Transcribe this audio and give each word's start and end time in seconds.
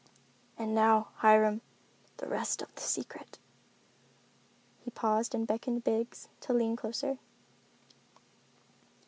"And 0.57 0.73
now, 0.73 1.09
Hiram, 1.17 1.61
the 2.17 2.25
rest 2.27 2.63
of 2.63 2.73
the 2.73 2.81
secret." 2.81 3.37
He 4.79 4.89
paused 4.89 5.35
and 5.35 5.45
beckoned 5.45 5.83
Biggs 5.83 6.27
to 6.39 6.53
lean 6.55 6.75
closer. 6.75 7.19